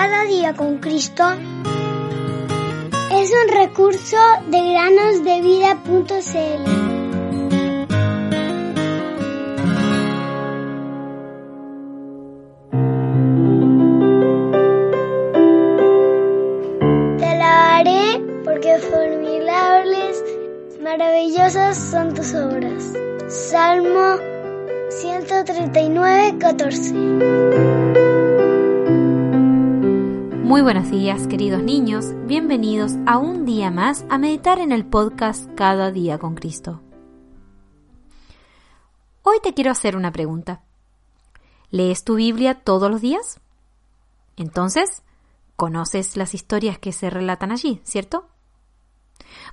Cada 0.00 0.22
día 0.26 0.54
con 0.54 0.78
Cristo 0.78 1.24
es 3.10 3.32
un 3.32 3.48
recurso 3.52 4.16
de 4.46 4.70
granosdevida.cl. 4.70 6.64
porque 18.44 18.78
formidables, 18.78 20.22
maravillosas 20.80 21.76
son 21.76 22.14
tus 22.14 22.34
obras. 22.36 22.92
Salmo 23.26 24.16
139, 24.90 26.36
14. 26.38 27.77
Muy 30.48 30.62
buenos 30.62 30.90
días, 30.90 31.26
queridos 31.26 31.62
niños. 31.62 32.06
Bienvenidos 32.24 32.94
a 33.06 33.18
un 33.18 33.44
día 33.44 33.70
más 33.70 34.06
a 34.08 34.16
meditar 34.16 34.60
en 34.60 34.72
el 34.72 34.86
podcast 34.86 35.46
Cada 35.54 35.92
día 35.92 36.18
con 36.18 36.34
Cristo. 36.34 36.80
Hoy 39.20 39.36
te 39.42 39.52
quiero 39.52 39.70
hacer 39.70 39.94
una 39.94 40.10
pregunta. 40.10 40.62
¿Lees 41.70 42.02
tu 42.02 42.14
Biblia 42.14 42.54
todos 42.54 42.90
los 42.90 43.02
días? 43.02 43.42
Entonces, 44.38 45.02
conoces 45.54 46.16
las 46.16 46.32
historias 46.32 46.78
que 46.78 46.92
se 46.92 47.10
relatan 47.10 47.52
allí, 47.52 47.82
¿cierto? 47.84 48.26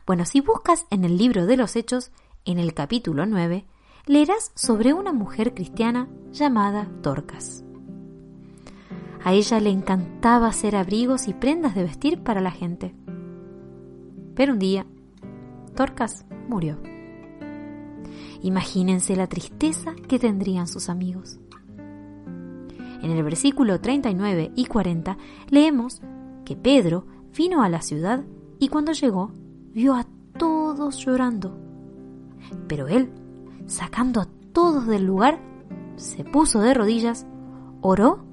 Bueno, 0.08 0.24
si 0.24 0.40
buscas 0.40 0.86
en 0.92 1.04
el 1.04 1.18
libro 1.18 1.46
de 1.46 1.58
los 1.58 1.76
Hechos, 1.76 2.12
en 2.46 2.58
el 2.58 2.74
capítulo 2.74 3.26
9, 3.26 3.66
leerás 4.06 4.54
sobre 4.56 4.94
una 4.94 5.12
mujer 5.12 5.54
cristiana 5.54 6.08
llamada 6.32 6.88
Dorcas. 7.02 7.65
A 9.26 9.34
ella 9.34 9.60
le 9.60 9.72
encantaba 9.72 10.46
hacer 10.46 10.76
abrigos 10.76 11.28
y 11.28 11.34
prendas 11.34 11.74
de 11.74 11.82
vestir 11.82 12.22
para 12.22 12.42
la 12.42 12.52
gente. 12.52 12.94
Pero 14.36 14.54
un 14.54 14.60
día, 14.60 14.86
Dorcas 15.76 16.28
murió. 16.48 16.78
Imagínense 18.44 19.16
la 19.16 19.26
tristeza 19.26 19.96
que 20.08 20.20
tendrían 20.20 20.68
sus 20.68 20.90
amigos. 20.90 21.40
En 23.02 23.10
el 23.10 23.24
versículo 23.24 23.82
39 23.82 24.52
y 24.56 24.66
40 24.68 25.18
leemos 25.50 26.04
que 26.46 26.56
Pedro 26.56 27.08
vino 27.36 27.64
a 27.64 27.70
la 27.70 27.82
ciudad 27.82 28.24
y 28.60 28.68
cuando 28.68 28.92
llegó 28.92 29.32
vio 29.72 29.96
a 29.96 30.06
todos 30.38 31.04
llorando. 31.04 31.58
Pero 32.68 32.88
él, 32.88 33.10
sacando 33.66 34.22
a 34.22 34.28
todos 34.54 34.86
del 34.86 35.04
lugar, 35.04 35.40
se 35.96 36.24
puso 36.24 36.60
de 36.60 36.76
rodillas, 36.76 37.26
oró 37.82 38.25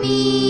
me. 0.02 0.41